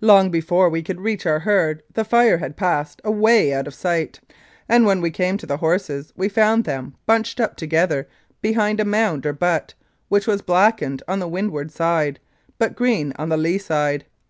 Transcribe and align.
Long 0.00 0.30
before 0.30 0.70
we 0.70 0.82
could 0.82 1.02
reach 1.02 1.26
our 1.26 1.40
herd 1.40 1.82
the 1.92 2.02
fire 2.02 2.38
had 2.38 2.56
passed 2.56 2.98
away 3.04 3.52
out 3.52 3.66
of 3.66 3.74
sight, 3.74 4.18
and 4.70 4.86
when 4.86 5.02
we 5.02 5.10
came 5.10 5.36
to 5.36 5.44
the 5.44 5.58
horses 5.58 6.14
we 6.16 6.30
found 6.30 6.64
them 6.64 6.94
bunched 7.04 7.40
up 7.40 7.56
together 7.58 8.08
behind 8.40 8.80
a 8.80 8.86
mound 8.86 9.26
or 9.26 9.34
butte, 9.34 9.74
which 10.08 10.26
was 10.26 10.40
blackened 10.40 11.02
on 11.06 11.18
the 11.18 11.28
windward 11.28 11.70
side, 11.70 12.18
but 12.56 12.74
green 12.74 13.12
on 13.18 13.28
the 13.28 13.36
lee 13.36 13.58
side. 13.58 14.06